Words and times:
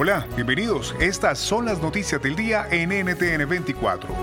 Hola, 0.00 0.28
bienvenidos. 0.36 0.94
Estas 1.00 1.40
son 1.40 1.64
las 1.64 1.82
noticias 1.82 2.22
del 2.22 2.36
día 2.36 2.68
en 2.70 2.90
NTN 2.90 3.48
24. 3.48 4.14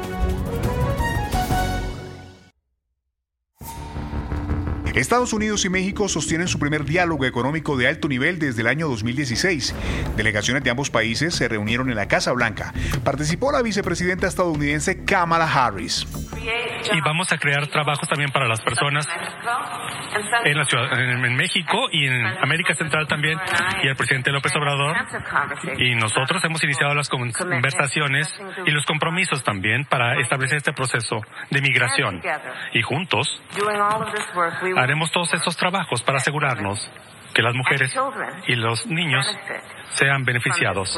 Estados 4.95 5.33
Unidos 5.33 5.65
y 5.65 5.69
México 5.69 6.07
sostienen 6.07 6.47
su 6.47 6.59
primer 6.59 6.85
diálogo 6.85 7.25
económico 7.25 7.75
de 7.75 7.89
alto 7.89 8.07
nivel 8.07 8.39
desde 8.39 8.61
el 8.61 8.67
año 8.67 8.87
2016. 8.87 9.75
Delegaciones 10.15 10.63
de 10.63 10.69
ambos 10.69 10.89
países 10.89 11.35
se 11.35 11.49
reunieron 11.49 11.89
en 11.89 11.97
la 11.97 12.07
Casa 12.07 12.31
Blanca. 12.31 12.73
Participó 13.03 13.51
la 13.51 13.61
vicepresidenta 13.61 14.27
estadounidense 14.27 15.03
Kamala 15.03 15.51
Harris. 15.51 16.07
Y 16.93 17.01
vamos 17.01 17.31
a 17.31 17.37
crear 17.37 17.67
trabajos 17.67 18.07
también 18.07 18.31
para 18.31 18.47
las 18.47 18.61
personas 18.61 19.07
en, 20.43 20.57
la 20.57 20.65
ciudad, 20.65 20.99
en, 20.99 21.35
México 21.35 21.87
y 21.91 22.07
en 22.07 22.25
América 22.25 22.73
Central 22.75 23.07
también, 23.07 23.39
y 23.83 23.87
el 23.87 23.95
presidente 23.95 24.31
López 24.31 24.55
Obrador. 24.55 24.95
Y 25.77 25.95
nosotros 25.95 26.43
hemos 26.43 26.63
iniciado 26.63 26.93
las 26.93 27.09
conversaciones 27.09 28.33
y 28.65 28.71
los 28.71 28.85
compromisos 28.85 29.43
también 29.43 29.85
para 29.85 30.19
establecer 30.19 30.57
este 30.57 30.73
proceso 30.73 31.21
de 31.49 31.61
migración. 31.61 32.21
Y 32.73 32.81
juntos 32.81 33.41
haremos 34.77 35.11
todos 35.11 35.33
estos 35.33 35.57
trabajos 35.57 36.03
para 36.03 36.17
asegurarnos 36.17 36.91
que 37.33 37.41
las 37.41 37.53
mujeres 37.53 37.93
y 38.47 38.55
los 38.55 38.85
niños 38.87 39.25
sean 39.93 40.23
beneficiados. 40.23 40.97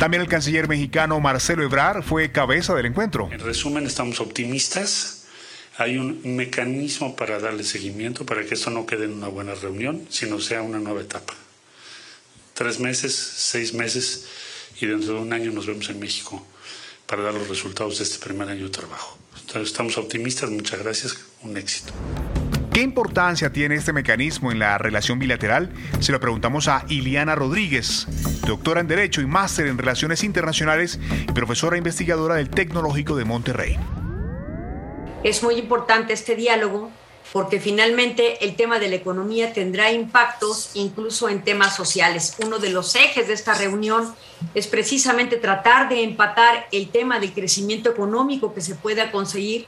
También 0.00 0.22
el 0.22 0.28
canciller 0.28 0.66
mexicano 0.66 1.20
Marcelo 1.20 1.62
Ebrard 1.62 2.02
fue 2.02 2.32
cabeza 2.32 2.74
del 2.74 2.86
encuentro. 2.86 3.28
En 3.30 3.38
resumen, 3.38 3.84
estamos 3.84 4.18
optimistas. 4.22 5.26
Hay 5.76 5.98
un 5.98 6.22
mecanismo 6.36 7.14
para 7.14 7.38
darle 7.38 7.64
seguimiento, 7.64 8.24
para 8.24 8.46
que 8.46 8.54
esto 8.54 8.70
no 8.70 8.86
quede 8.86 9.04
en 9.04 9.12
una 9.12 9.28
buena 9.28 9.54
reunión, 9.54 10.06
sino 10.08 10.40
sea 10.40 10.62
una 10.62 10.78
nueva 10.78 11.02
etapa. 11.02 11.34
Tres 12.54 12.80
meses, 12.80 13.14
seis 13.14 13.74
meses 13.74 14.24
y 14.80 14.86
dentro 14.86 15.12
de 15.12 15.20
un 15.20 15.34
año 15.34 15.52
nos 15.52 15.66
vemos 15.66 15.90
en 15.90 16.00
México 16.00 16.46
para 17.04 17.22
dar 17.22 17.34
los 17.34 17.48
resultados 17.48 17.98
de 17.98 18.04
este 18.04 18.24
primer 18.24 18.48
año 18.48 18.64
de 18.64 18.70
trabajo. 18.70 19.18
estamos 19.56 19.98
optimistas, 19.98 20.48
muchas 20.48 20.80
gracias, 20.80 21.18
un 21.42 21.58
éxito. 21.58 21.92
¿Qué 22.72 22.82
importancia 22.82 23.52
tiene 23.52 23.74
este 23.74 23.92
mecanismo 23.92 24.52
en 24.52 24.60
la 24.60 24.78
relación 24.78 25.18
bilateral? 25.18 25.70
Se 25.98 26.12
lo 26.12 26.20
preguntamos 26.20 26.68
a 26.68 26.84
Iliana 26.88 27.34
Rodríguez, 27.34 28.06
doctora 28.46 28.80
en 28.80 28.86
Derecho 28.86 29.20
y 29.20 29.26
máster 29.26 29.66
en 29.66 29.76
Relaciones 29.76 30.22
Internacionales 30.22 31.00
y 31.28 31.32
profesora 31.32 31.76
investigadora 31.76 32.36
del 32.36 32.48
Tecnológico 32.48 33.16
de 33.16 33.24
Monterrey. 33.24 33.76
Es 35.24 35.42
muy 35.42 35.56
importante 35.56 36.12
este 36.12 36.36
diálogo 36.36 36.92
porque 37.32 37.58
finalmente 37.58 38.44
el 38.44 38.54
tema 38.54 38.78
de 38.78 38.88
la 38.88 38.96
economía 38.96 39.52
tendrá 39.52 39.90
impactos 39.90 40.70
incluso 40.74 41.28
en 41.28 41.42
temas 41.42 41.74
sociales. 41.74 42.36
Uno 42.44 42.60
de 42.60 42.70
los 42.70 42.94
ejes 42.94 43.26
de 43.26 43.34
esta 43.34 43.54
reunión 43.54 44.14
es 44.54 44.68
precisamente 44.68 45.36
tratar 45.36 45.88
de 45.88 46.04
empatar 46.04 46.68
el 46.70 46.88
tema 46.90 47.18
del 47.18 47.32
crecimiento 47.32 47.90
económico 47.90 48.54
que 48.54 48.60
se 48.60 48.76
pueda 48.76 49.10
conseguir 49.10 49.66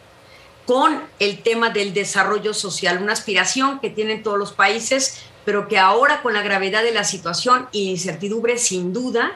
con 0.67 1.03
el 1.19 1.43
tema 1.43 1.71
del 1.71 1.93
desarrollo 1.93 2.55
social, 2.55 3.03
una 3.03 3.13
aspiración 3.13 3.81
que 3.81 3.91
tienen 3.91 4.23
todos 4.23 4.39
los 4.39 4.53
países, 4.53 5.23
pero 5.45 5.69
que 5.69 5.79
ahora 5.79 6.23
con 6.23 6.35
la 6.35 6.43
gravedad 6.43 6.83
de 6.83 6.93
la 6.93 7.05
situación 7.05 7.69
y 7.73 7.91
incertidumbre, 7.91 8.59
sin 8.59 8.93
duda, 8.93 9.33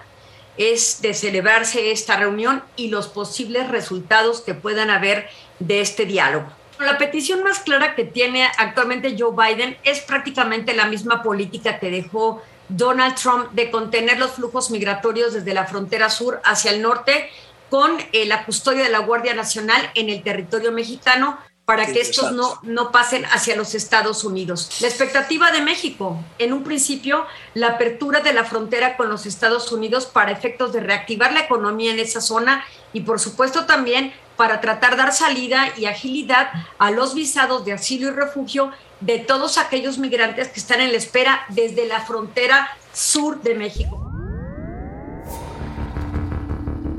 es 0.57 1.03
de 1.03 1.15
celebrarse 1.15 1.91
esta 1.91 2.17
reunión 2.17 2.63
y 2.77 2.89
los 2.89 3.09
posibles 3.09 3.69
resultados 3.69 4.41
que 4.41 4.55
puedan 4.55 4.91
haber 4.91 5.29
de 5.59 5.81
este 5.81 6.07
diálogo. 6.07 6.47
La 6.79 6.99
petición 6.99 7.43
más 7.43 7.61
clara 7.61 7.95
que 7.95 8.05
tiene 8.05 8.49
actualmente 8.59 9.17
Joe 9.19 9.33
Biden 9.33 9.77
es 9.83 10.01
prácticamente 10.01 10.75
la 10.75 10.87
misma 10.87 11.23
política 11.23 11.79
que 11.79 11.91
dejó 11.91 12.43
Donald 12.69 13.15
Trump 13.15 13.53
de 13.53 13.71
contener 13.71 14.19
los 14.19 14.33
flujos 14.33 14.71
migratorios 14.71 15.33
desde 15.33 15.55
la 15.55 15.67
frontera 15.67 16.11
sur 16.11 16.41
hacia 16.45 16.73
el 16.73 16.83
norte 16.83 17.31
con 17.71 17.99
eh, 18.13 18.27
la 18.27 18.45
custodia 18.45 18.85
de 18.85 18.91
la 18.91 19.01
Guardia 19.01 19.35
Nacional 19.35 19.91
en 19.95 20.09
el 20.11 20.23
territorio 20.23 20.73
mexicano 20.73 21.39
para 21.67 21.85
que 21.85 22.01
estos 22.01 22.31
no, 22.31 22.61
no 22.63 22.93
pasen 22.93 23.25
hacia 23.27 23.57
los 23.57 23.75
Estados 23.75 24.23
Unidos. 24.23 24.71
La 24.81 24.87
expectativa 24.87 25.51
de 25.51 25.61
México, 25.61 26.17
en 26.39 26.53
un 26.53 26.63
principio, 26.63 27.27
la 27.55 27.71
apertura 27.71 28.21
de 28.21 28.33
la 28.33 28.45
frontera 28.45 28.97
con 28.97 29.09
los 29.09 29.27
Estados 29.27 29.73
Unidos 29.73 30.07
para 30.07 30.31
efectos 30.31 30.73
de 30.73 30.81
reactivar 30.81 31.33
la 31.33 31.41
economía 31.41 31.93
en 31.93 31.99
esa 31.99 32.21
zona 32.21 32.65
y, 32.93 33.01
por 33.01 33.19
supuesto, 33.19 33.67
también 33.67 34.13
para 34.37 34.61
tratar 34.61 34.93
de 34.93 34.99
dar 34.99 35.13
salida 35.13 35.73
y 35.77 35.87
agilidad 35.87 36.51
a 36.79 36.93
los 36.93 37.15
visados 37.15 37.65
de 37.65 37.73
asilo 37.73 38.09
y 38.09 38.11
refugio 38.13 38.71
de 39.01 39.19
todos 39.19 39.59
aquellos 39.59 39.99
migrantes 39.99 40.49
que 40.49 40.61
están 40.61 40.81
en 40.81 40.93
la 40.93 40.99
espera 40.99 41.47
desde 41.49 41.87
la 41.87 42.01
frontera 42.01 42.71
sur 42.93 43.43
de 43.43 43.57
México. 43.57 44.16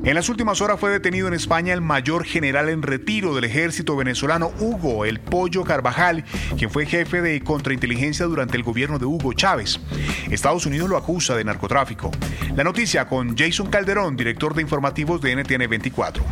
En 0.04 0.16
las 0.16 0.30
últimas 0.30 0.62
horas 0.62 0.80
fue 0.80 0.92
detenido 0.92 1.28
en 1.28 1.34
España 1.34 1.74
el 1.74 1.82
mayor 1.82 2.24
general 2.24 2.70
en 2.70 2.82
retiro 2.82 3.36
del 3.36 3.44
ejército 3.44 3.96
venezolano 3.96 4.52
Hugo 4.60 5.04
El 5.04 5.20
Pollo 5.20 5.64
Carvajal, 5.64 6.24
quien 6.58 6.70
fue 6.70 6.86
jefe 6.86 7.22
de 7.22 7.42
contrainteligencia 7.42 8.26
durante 8.26 8.56
el 8.56 8.64
gobierno 8.64 9.00
de 9.00 9.06
Hugo 9.06 9.34
Chávez. 9.34 9.80
Estados 10.32 10.66
Unidos 10.66 10.90
lo 10.90 10.98
acusa 10.98 11.36
de 11.36 11.44
narcotráfico. 11.44 12.12
La 12.56 12.64
noticia 12.64 13.08
con 13.08 13.36
Jason 13.36 13.70
Calderón, 13.70 14.16
director 14.16 14.54
de 14.54 14.62
informativos 14.62 15.22
de 15.22 15.36
NTN 15.36 15.70
24. 15.70 16.24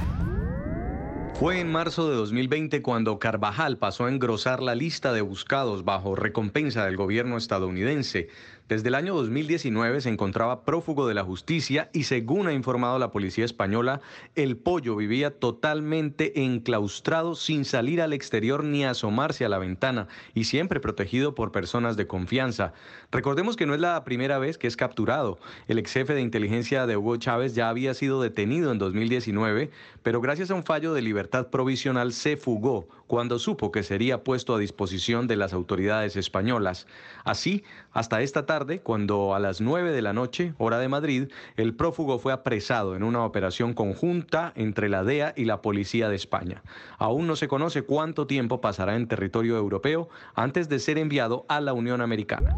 Fue 1.38 1.60
en 1.60 1.70
marzo 1.70 2.10
de 2.10 2.16
2020 2.16 2.82
cuando 2.82 3.20
Carvajal 3.20 3.78
pasó 3.78 4.06
a 4.06 4.10
engrosar 4.10 4.64
la 4.64 4.74
lista 4.74 5.12
de 5.12 5.20
buscados 5.20 5.84
bajo 5.84 6.16
recompensa 6.16 6.86
del 6.86 6.96
gobierno 6.96 7.36
estadounidense. 7.36 8.30
Desde 8.68 8.88
el 8.88 8.96
año 8.96 9.14
2019 9.14 10.02
se 10.02 10.10
encontraba 10.10 10.66
prófugo 10.66 11.08
de 11.08 11.14
la 11.14 11.24
justicia 11.24 11.92
y 11.94 12.06
según 12.06 12.48
ha 12.48 12.54
informado 12.54 12.98
la 12.98 13.12
policía 13.12 13.46
española, 13.46 14.02
el 14.34 14.58
pollo 14.58 14.96
vivía 14.96 15.30
totalmente 15.30 16.44
enclaustrado 16.44 17.36
sin 17.36 17.64
salir 17.64 18.02
al 18.02 18.12
exterior 18.12 18.64
ni 18.64 18.84
asomarse 18.84 19.46
a 19.46 19.50
la 19.50 19.60
ventana 19.60 20.08
y 20.34 20.46
siempre 20.46 20.80
protegido 20.80 21.36
por 21.36 21.52
personas 21.52 21.96
de 21.96 22.08
confianza. 22.08 22.74
Recordemos 23.12 23.56
que 23.56 23.68
no 23.68 23.76
es 23.76 23.80
la 23.80 24.04
primera 24.04 24.40
vez 24.40 24.58
que 24.58 24.66
es 24.66 24.76
capturado. 24.76 25.38
El 25.68 25.78
ex 25.78 25.94
jefe 25.94 26.16
de 26.16 26.22
inteligencia 26.22 26.88
de 26.88 26.98
Hugo 26.98 27.18
Chávez 27.18 27.54
ya 27.54 27.70
había 27.70 27.94
sido 27.94 28.20
detenido 28.20 28.72
en 28.72 28.80
2019, 28.80 29.70
pero 30.02 30.22
gracias 30.22 30.50
a 30.50 30.56
un 30.56 30.64
fallo 30.64 30.96
de 30.96 31.04
libertad 31.04 31.52
provisional 31.52 32.14
se 32.14 32.36
fugó 32.36 32.88
cuando 33.06 33.38
supo 33.38 33.72
que 33.72 33.84
sería 33.84 34.24
puesto 34.24 34.56
a 34.56 34.60
disposición 34.60 35.28
de 35.28 35.36
las 35.36 35.54
autoridades 35.54 36.16
españolas. 36.16 36.88
Así, 37.24 37.64
hasta 37.92 38.24
esta 38.24 38.48
tarde, 38.48 38.55
cuando 38.84 39.36
a 39.36 39.40
las 39.40 39.60
9 39.60 39.92
de 39.92 40.02
la 40.02 40.14
noche, 40.14 40.54
hora 40.58 40.80
de 40.80 40.88
Madrid, 40.88 41.28
el 41.58 41.74
prófugo 41.74 42.20
fue 42.20 42.32
apresado 42.32 42.96
en 42.96 43.04
una 43.04 43.26
operación 43.26 43.74
conjunta 43.74 44.54
entre 44.56 44.88
la 44.88 45.04
DEA 45.04 45.34
y 45.36 45.44
la 45.44 45.62
Policía 45.62 46.08
de 46.08 46.16
España. 46.16 46.64
Aún 46.98 47.28
no 47.28 47.36
se 47.36 47.50
conoce 47.50 47.82
cuánto 47.82 48.28
tiempo 48.28 48.62
pasará 48.62 48.96
en 48.96 49.10
territorio 49.10 49.58
europeo 49.58 50.08
antes 50.36 50.70
de 50.70 50.80
ser 50.80 50.98
enviado 50.98 51.46
a 51.50 51.60
la 51.60 51.74
Unión 51.74 52.00
Americana. 52.00 52.56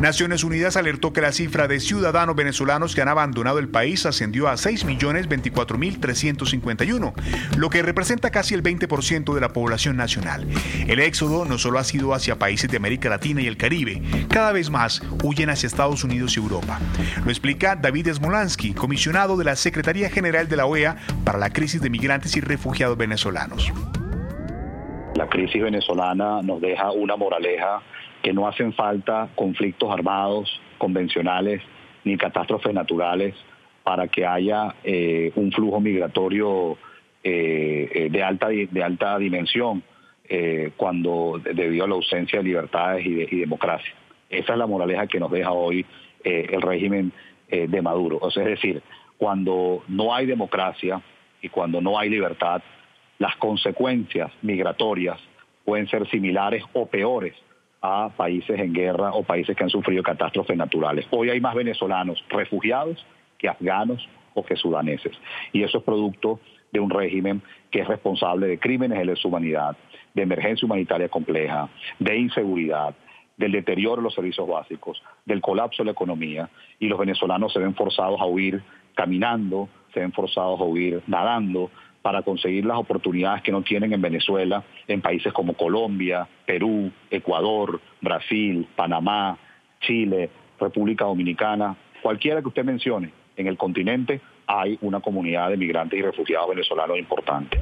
Naciones 0.00 0.42
Unidas 0.44 0.78
alertó 0.78 1.12
que 1.12 1.20
la 1.20 1.30
cifra 1.30 1.68
de 1.68 1.78
ciudadanos 1.78 2.34
venezolanos 2.34 2.94
que 2.94 3.02
han 3.02 3.08
abandonado 3.08 3.58
el 3.58 3.68
país 3.68 4.06
ascendió 4.06 4.48
a 4.48 4.54
6.024.351, 4.54 7.12
lo 7.58 7.68
que 7.68 7.82
representa 7.82 8.30
casi 8.30 8.54
el 8.54 8.62
20% 8.62 9.34
de 9.34 9.40
la 9.42 9.50
población 9.50 9.98
nacional. 9.98 10.46
El 10.88 11.00
éxodo 11.00 11.44
no 11.44 11.58
solo 11.58 11.78
ha 11.78 11.84
sido 11.84 12.14
hacia 12.14 12.38
países 12.38 12.70
de 12.70 12.78
América 12.78 13.10
Latina 13.10 13.42
y 13.42 13.46
el 13.46 13.58
Caribe, 13.58 14.00
cada 14.30 14.52
vez 14.52 14.70
más 14.70 15.02
huyen 15.22 15.50
hacia 15.50 15.66
Estados 15.66 16.02
Unidos 16.02 16.34
y 16.34 16.40
Europa. 16.40 16.80
Lo 17.22 17.30
explica 17.30 17.76
David 17.76 18.10
Smolansky, 18.10 18.72
comisionado 18.72 19.36
de 19.36 19.44
la 19.44 19.54
Secretaría 19.54 20.08
General 20.08 20.48
de 20.48 20.56
la 20.56 20.64
OEA 20.64 20.96
para 21.26 21.38
la 21.38 21.52
crisis 21.52 21.82
de 21.82 21.90
migrantes 21.90 22.34
y 22.38 22.40
refugiados 22.40 22.96
venezolanos. 22.96 23.70
La 25.14 25.28
crisis 25.28 25.62
venezolana 25.62 26.40
nos 26.40 26.62
deja 26.62 26.90
una 26.90 27.16
moraleja 27.16 27.82
que 28.22 28.32
no 28.32 28.46
hacen 28.46 28.72
falta 28.72 29.28
conflictos 29.34 29.90
armados, 29.90 30.60
convencionales, 30.78 31.62
ni 32.04 32.16
catástrofes 32.16 32.74
naturales 32.74 33.34
para 33.82 34.08
que 34.08 34.26
haya 34.26 34.74
eh, 34.84 35.32
un 35.34 35.52
flujo 35.52 35.80
migratorio 35.80 36.76
eh, 37.22 37.90
eh, 37.92 38.08
de, 38.10 38.22
alta, 38.22 38.48
de 38.48 38.82
alta 38.82 39.18
dimensión 39.18 39.82
cuando 40.76 41.40
debido 41.42 41.84
a 41.84 41.88
la 41.88 41.96
ausencia 41.96 42.38
de 42.38 42.44
libertades 42.44 43.04
y, 43.04 43.34
y, 43.34 43.40
democracia. 43.40 43.92
Esa 44.28 44.52
es 44.52 44.58
la 44.60 44.68
moraleja 44.68 45.08
que 45.08 45.18
nos 45.18 45.28
deja 45.28 45.50
hoy 45.50 45.84
el 46.22 46.62
régimen 46.62 47.12
de 47.50 47.82
Maduro. 47.82 48.18
O 48.20 48.30
sea, 48.30 48.44
es 48.44 48.50
decir, 48.50 48.80
cuando 49.18 49.82
no 49.88 50.14
hay 50.14 50.26
democracia 50.26 51.02
y 51.42 51.48
cuando 51.48 51.80
no 51.80 51.98
hay 51.98 52.10
libertad, 52.10 52.62
las 53.18 53.34
consecuencias 53.38 54.30
migratorias 54.42 55.18
pueden 55.64 55.88
ser 55.88 56.08
similares 56.08 56.62
o 56.74 56.86
peores 56.86 57.34
a 57.82 58.10
países 58.10 58.58
en 58.58 58.72
guerra 58.72 59.12
o 59.12 59.22
países 59.22 59.56
que 59.56 59.64
han 59.64 59.70
sufrido 59.70 60.02
catástrofes 60.02 60.56
naturales. 60.56 61.06
Hoy 61.10 61.30
hay 61.30 61.40
más 61.40 61.54
venezolanos 61.54 62.22
refugiados 62.28 63.04
que 63.38 63.48
afganos 63.48 64.06
o 64.34 64.44
que 64.44 64.56
sudaneses. 64.56 65.12
Y 65.52 65.62
eso 65.62 65.78
es 65.78 65.84
producto 65.84 66.40
de 66.72 66.80
un 66.80 66.90
régimen 66.90 67.42
que 67.70 67.80
es 67.80 67.88
responsable 67.88 68.46
de 68.46 68.58
crímenes 68.58 68.98
de 68.98 69.04
lesa 69.06 69.26
humanidad, 69.26 69.76
de 70.14 70.22
emergencia 70.22 70.66
humanitaria 70.66 71.08
compleja, 71.08 71.68
de 71.98 72.16
inseguridad, 72.16 72.94
del 73.36 73.52
deterioro 73.52 73.96
de 73.96 74.02
los 74.02 74.14
servicios 74.14 74.46
básicos, 74.46 75.02
del 75.24 75.40
colapso 75.40 75.82
de 75.82 75.86
la 75.86 75.92
economía, 75.92 76.50
y 76.78 76.88
los 76.88 76.98
venezolanos 76.98 77.52
se 77.52 77.58
ven 77.58 77.74
forzados 77.74 78.20
a 78.20 78.26
huir 78.26 78.62
caminando, 78.94 79.68
se 79.94 80.00
ven 80.00 80.12
forzados 80.12 80.60
a 80.60 80.64
huir 80.64 81.02
nadando, 81.06 81.70
para 82.02 82.22
conseguir 82.22 82.64
las 82.64 82.78
oportunidades 82.78 83.42
que 83.42 83.52
no 83.52 83.62
tienen 83.62 83.92
en 83.92 84.00
Venezuela, 84.00 84.64
en 84.88 85.00
países 85.00 85.32
como 85.32 85.54
Colombia, 85.54 86.26
Perú, 86.46 86.90
Ecuador, 87.10 87.80
Brasil, 88.00 88.66
Panamá, 88.74 89.38
Chile, 89.80 90.30
República 90.58 91.04
Dominicana, 91.04 91.76
cualquiera 92.02 92.40
que 92.40 92.48
usted 92.48 92.64
mencione 92.64 93.10
en 93.36 93.46
el 93.46 93.56
continente, 93.56 94.20
hay 94.46 94.78
una 94.82 95.00
comunidad 95.00 95.50
de 95.50 95.56
migrantes 95.56 95.98
y 95.98 96.02
refugiados 96.02 96.48
venezolanos 96.50 96.98
importante. 96.98 97.58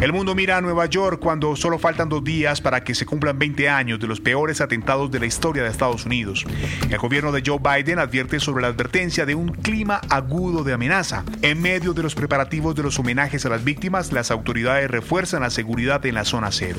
El 0.00 0.12
mundo 0.12 0.34
mira 0.34 0.58
a 0.58 0.60
Nueva 0.60 0.84
York 0.84 1.18
cuando 1.20 1.56
solo 1.56 1.78
faltan 1.78 2.10
dos 2.10 2.22
días 2.22 2.60
para 2.60 2.84
que 2.84 2.94
se 2.94 3.06
cumplan 3.06 3.38
20 3.38 3.70
años 3.70 3.98
de 3.98 4.06
los 4.06 4.20
peores 4.20 4.60
atentados 4.60 5.10
de 5.10 5.20
la 5.20 5.24
historia 5.24 5.62
de 5.62 5.70
Estados 5.70 6.04
Unidos. 6.04 6.44
El 6.90 6.98
gobierno 6.98 7.32
de 7.32 7.42
Joe 7.44 7.58
Biden 7.58 7.98
advierte 7.98 8.38
sobre 8.38 8.60
la 8.60 8.68
advertencia 8.68 9.24
de 9.24 9.34
un 9.34 9.48
clima 9.48 10.02
agudo 10.10 10.64
de 10.64 10.74
amenaza. 10.74 11.24
En 11.40 11.62
medio 11.62 11.94
de 11.94 12.02
los 12.02 12.14
preparativos 12.14 12.74
de 12.74 12.82
los 12.82 12.98
homenajes 12.98 13.46
a 13.46 13.48
las 13.48 13.64
víctimas, 13.64 14.12
las 14.12 14.30
autoridades 14.30 14.90
refuerzan 14.90 15.40
la 15.40 15.50
seguridad 15.50 16.04
en 16.04 16.14
la 16.14 16.26
zona 16.26 16.52
cero. 16.52 16.78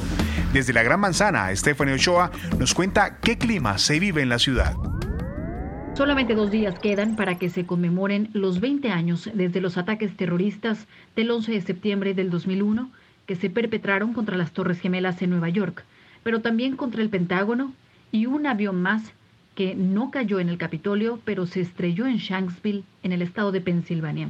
Desde 0.53 0.73
la 0.73 0.83
Gran 0.83 0.99
Manzana, 0.99 1.53
Stephanie 1.55 1.95
Ochoa 1.95 2.29
nos 2.59 2.75
cuenta 2.75 3.17
qué 3.17 3.39
clima 3.39 3.79
se 3.79 3.99
vive 3.99 4.21
en 4.21 4.29
la 4.29 4.37
ciudad. 4.37 4.75
Solamente 5.95 6.35
dos 6.35 6.51
días 6.51 6.77
quedan 6.77 7.15
para 7.15 7.39
que 7.39 7.49
se 7.49 7.65
conmemoren 7.65 8.29
los 8.33 8.59
20 8.59 8.91
años 8.91 9.27
desde 9.33 9.59
los 9.59 9.79
ataques 9.79 10.15
terroristas 10.15 10.85
del 11.15 11.31
11 11.31 11.53
de 11.53 11.61
septiembre 11.61 12.13
del 12.13 12.29
2001 12.29 12.91
que 13.27 13.35
se 13.35 13.51
perpetraron 13.51 14.13
contra 14.13 14.37
las 14.37 14.51
Torres 14.51 14.79
Gemelas 14.79 15.21
en 15.21 15.29
Nueva 15.29 15.49
York, 15.49 15.83
pero 16.23 16.41
también 16.41 16.75
contra 16.75 17.03
el 17.03 17.09
Pentágono 17.09 17.73
y 18.11 18.25
un 18.25 18.47
avión 18.47 18.81
más 18.81 19.13
que 19.53 19.75
no 19.75 20.11
cayó 20.11 20.39
en 20.39 20.49
el 20.49 20.57
Capitolio, 20.57 21.19
pero 21.25 21.45
se 21.45 21.61
estrelló 21.61 22.07
en 22.07 22.17
Shanksville, 22.17 22.83
en 23.03 23.11
el 23.11 23.21
estado 23.21 23.51
de 23.51 23.61
Pensilvania. 23.61 24.29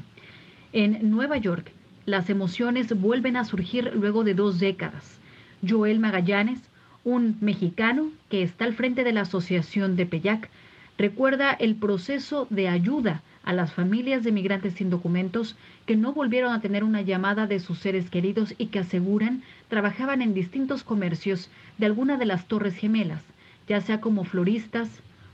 En 0.73 1.11
Nueva 1.11 1.37
York, 1.37 1.71
las 2.05 2.29
emociones 2.29 2.97
vuelven 2.99 3.35
a 3.35 3.45
surgir 3.45 3.91
luego 3.93 4.23
de 4.23 4.33
dos 4.33 4.59
décadas. 4.59 5.19
Joel 5.67 5.99
Magallanes, 5.99 6.61
un 7.03 7.37
mexicano 7.41 8.09
que 8.29 8.41
está 8.41 8.65
al 8.65 8.73
frente 8.73 9.03
de 9.03 9.11
la 9.11 9.21
Asociación 9.21 9.95
de 9.95 10.05
Peyac, 10.05 10.49
recuerda 10.97 11.51
el 11.51 11.75
proceso 11.75 12.47
de 12.49 12.69
ayuda 12.69 13.21
a 13.47 13.53
las 13.53 13.71
familias 13.71 14.25
de 14.25 14.33
migrantes 14.33 14.73
sin 14.73 14.89
documentos 14.89 15.55
que 15.85 15.95
no 15.95 16.11
volvieron 16.11 16.51
a 16.51 16.59
tener 16.59 16.83
una 16.83 17.01
llamada 17.01 17.47
de 17.47 17.61
sus 17.61 17.79
seres 17.79 18.09
queridos 18.09 18.53
y 18.57 18.65
que 18.65 18.79
aseguran 18.79 19.41
trabajaban 19.69 20.21
en 20.21 20.33
distintos 20.33 20.83
comercios 20.83 21.49
de 21.77 21.85
alguna 21.85 22.17
de 22.17 22.25
las 22.25 22.49
torres 22.49 22.75
gemelas, 22.75 23.21
ya 23.65 23.79
sea 23.79 24.01
como 24.01 24.25
floristas, 24.25 24.89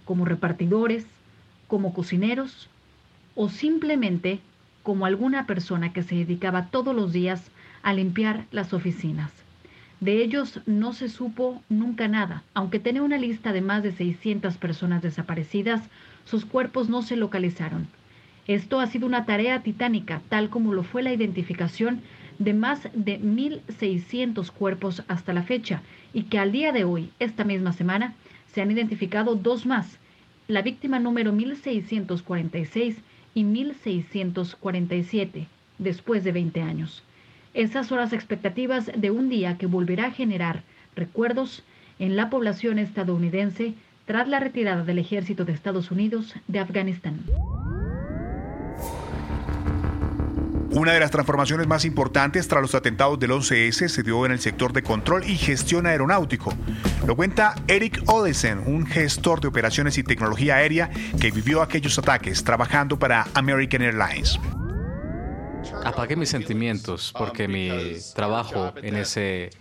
como 0.06 0.26
repartidores, 0.26 1.08
como 1.68 1.92
cocineros 1.92 2.70
o 3.34 3.50
simplemente 3.50 4.42
como 4.84 5.08
alguna 5.08 5.48
persona 5.48 5.92
que 5.92 6.04
se 6.04 6.14
dedicaba 6.14 6.68
todos 6.68 6.96
los 6.96 7.14
días 7.14 7.50
a 7.82 7.96
limpiar 7.96 8.46
las 8.52 8.74
oficinas. 8.74 9.32
De 10.02 10.24
ellos 10.24 10.60
no 10.68 10.94
se 10.94 11.10
supo 11.10 11.64
nunca 11.68 12.08
nada, 12.08 12.44
aunque 12.54 12.80
tenía 12.80 13.02
una 13.02 13.18
lista 13.18 13.54
de 13.54 13.62
más 13.62 13.82
de 13.82 13.92
600 13.92 14.58
personas 14.58 15.02
desaparecidas, 15.02 15.82
sus 16.26 16.46
cuerpos 16.46 16.90
no 16.90 17.02
se 17.02 17.16
localizaron. 17.16 17.88
Esto 18.48 18.80
ha 18.80 18.88
sido 18.88 19.08
una 19.08 19.26
tarea 19.26 19.64
titánica, 19.64 20.22
tal 20.30 20.50
como 20.50 20.74
lo 20.74 20.84
fue 20.84 21.02
la 21.02 21.14
identificación 21.14 22.02
de 22.40 22.54
más 22.54 22.84
de 22.94 23.22
1.600 23.22 24.52
cuerpos 24.52 25.04
hasta 25.08 25.34
la 25.34 25.44
fecha 25.44 25.82
y 26.14 26.24
que 26.24 26.40
al 26.40 26.52
día 26.52 26.72
de 26.72 26.84
hoy, 26.84 27.12
esta 27.20 27.44
misma 27.44 27.74
semana, 27.74 28.16
se 28.52 28.62
han 28.62 28.72
identificado 28.72 29.36
dos 29.36 29.66
más, 29.66 30.00
la 30.48 30.62
víctima 30.62 31.00
número 31.00 31.32
1646 31.32 32.98
y 33.34 33.44
1647, 33.44 35.48
después 35.78 36.24
de 36.24 36.32
20 36.32 36.62
años. 36.62 37.04
Esas 37.54 37.88
son 37.88 38.00
las 38.00 38.14
expectativas 38.14 38.92
de 38.96 39.12
un 39.12 39.30
día 39.30 39.58
que 39.58 39.68
volverá 39.68 40.08
a 40.08 40.12
generar 40.12 40.64
recuerdos 40.96 41.64
en 41.98 42.16
la 42.16 42.30
población 42.30 42.78
estadounidense 42.78 43.74
tras 44.06 44.28
la 44.28 44.40
retirada 44.40 44.84
del 44.84 45.00
ejército 45.00 45.46
de 45.46 45.54
Estados 45.54 45.92
Unidos 45.92 46.36
de 46.48 46.60
Afganistán. 46.60 47.22
Una 50.76 50.92
de 50.94 51.00
las 51.00 51.12
transformaciones 51.12 51.68
más 51.68 51.86
importantes 51.86 52.48
tras 52.48 52.60
los 52.60 52.74
atentados 52.74 53.20
del 53.20 53.30
11S 53.30 53.90
se 53.90 54.02
dio 54.02 54.26
en 54.26 54.32
el 54.32 54.40
sector 54.40 54.74
de 54.74 54.82
control 54.82 55.24
y 55.24 55.38
gestión 55.38 55.86
aeronáutico. 55.86 56.52
Lo 57.06 57.16
cuenta 57.16 57.54
Eric 57.68 58.02
Odesen, 58.08 58.58
un 58.66 58.88
gestor 58.88 59.40
de 59.40 59.50
operaciones 59.50 60.00
y 60.00 60.04
tecnología 60.04 60.56
aérea 60.56 60.90
que 61.22 61.30
vivió 61.30 61.62
aquellos 61.62 62.00
ataques 62.00 62.44
trabajando 62.44 62.98
para 62.98 63.28
American 63.36 63.84
Airlines. 63.84 64.40
Apagué 65.86 66.16
mis 66.16 66.30
sentimientos 66.30 67.14
porque 67.16 67.48
mi 67.48 67.70
trabajo 68.16 68.74
en 68.82 68.96
ese 68.96 69.52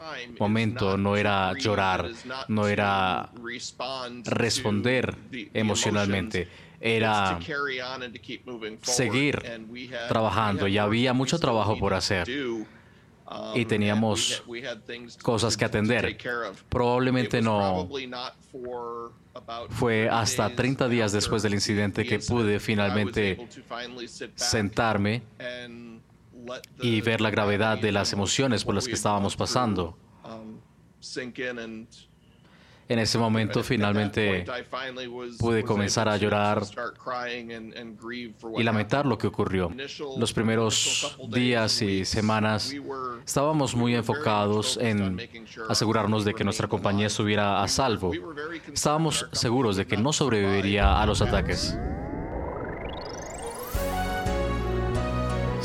momento 0.41 0.97
no 0.97 1.19
era 1.19 1.53
llorar, 1.59 2.09
no 2.49 2.67
era 2.67 3.31
responder 4.25 5.15
emocionalmente 5.53 6.49
era 6.83 7.39
seguir 8.83 9.41
trabajando 10.09 10.67
y 10.67 10.79
había 10.79 11.12
mucho 11.12 11.39
trabajo 11.39 11.79
por 11.79 11.95
hacer 11.95 12.29
y 13.55 13.65
teníamos 13.65 14.43
cosas 15.23 15.57
que 15.57 15.65
atender. 15.65 16.19
Probablemente 16.69 17.41
no 17.41 17.89
fue 19.71 20.09
hasta 20.09 20.55
30 20.55 20.89
días 20.89 21.12
después 21.12 21.43
del 21.43 21.55
incidente 21.55 22.05
que 22.05 22.19
pude 22.19 22.59
finalmente 22.59 23.49
sentarme 24.35 25.23
y 26.81 27.01
ver 27.01 27.21
la 27.21 27.31
gravedad 27.31 27.79
de 27.79 27.93
las 27.93 28.12
emociones 28.12 28.65
por 28.65 28.75
las 28.75 28.87
que 28.87 28.95
estábamos 28.95 29.37
pasando. 29.37 29.97
En 32.93 32.99
ese 32.99 33.17
momento 33.17 33.63
finalmente 33.63 34.45
pude 35.39 35.65
comenzar 35.65 36.11
a 36.11 36.19
llorar 36.19 36.63
y 38.59 38.63
lamentar 38.63 39.07
lo 39.07 39.17
que 39.17 39.27
ocurrió. 39.27 39.73
Los 40.19 40.35
primeros 40.35 41.17
días 41.31 41.81
y 41.81 42.05
semanas 42.05 42.71
estábamos 43.25 43.75
muy 43.75 43.95
enfocados 43.95 44.77
en 44.77 45.19
asegurarnos 45.71 46.27
de 46.27 46.35
que 46.35 46.45
nuestra 46.45 46.69
compañía 46.69 47.07
estuviera 47.07 47.63
a 47.63 47.69
salvo. 47.69 48.13
Estábamos 48.71 49.27
seguros 49.33 49.77
de 49.77 49.87
que 49.87 49.97
no 49.97 50.13
sobreviviría 50.13 51.01
a 51.01 51.07
los 51.07 51.23
ataques. 51.23 51.75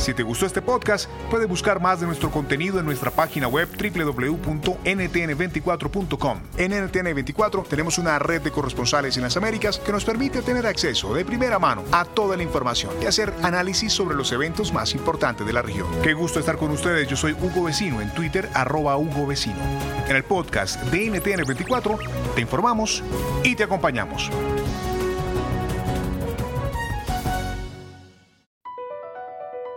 Si 0.07 0.13
te 0.13 0.23
gustó 0.23 0.45
este 0.45 0.61
podcast, 0.61 1.09
puedes 1.29 1.49
buscar 1.49 1.81
más 1.81 1.99
de 1.99 2.07
nuestro 2.07 2.31
contenido 2.31 2.79
en 2.79 2.85
nuestra 2.85 3.11
página 3.11 3.49
web 3.49 3.67
www.ntn24.com. 3.77 6.39
En 6.55 6.71
NTN24 6.71 7.67
tenemos 7.67 7.97
una 7.97 8.17
red 8.17 8.41
de 8.41 8.49
corresponsales 8.49 9.17
en 9.17 9.23
las 9.23 9.35
Américas 9.35 9.79
que 9.79 9.91
nos 9.91 10.05
permite 10.05 10.41
tener 10.41 10.65
acceso 10.65 11.13
de 11.13 11.25
primera 11.25 11.59
mano 11.59 11.83
a 11.91 12.05
toda 12.05 12.37
la 12.37 12.43
información 12.43 12.93
y 13.01 13.05
hacer 13.05 13.33
análisis 13.43 13.91
sobre 13.91 14.15
los 14.15 14.31
eventos 14.31 14.71
más 14.71 14.95
importantes 14.95 15.45
de 15.45 15.51
la 15.51 15.61
región. 15.61 15.87
Qué 16.01 16.13
gusto 16.13 16.39
estar 16.39 16.55
con 16.55 16.71
ustedes. 16.71 17.05
Yo 17.09 17.17
soy 17.17 17.33
Hugo 17.33 17.65
Vecino 17.65 17.99
en 17.99 18.13
Twitter, 18.13 18.49
arroba 18.53 18.95
Hugo 18.95 19.27
Vecino. 19.27 19.59
En 20.07 20.15
el 20.15 20.23
podcast 20.23 20.81
de 20.83 21.11
NTN24 21.11 21.99
te 22.33 22.39
informamos 22.39 23.03
y 23.43 23.55
te 23.55 23.65
acompañamos. 23.65 24.31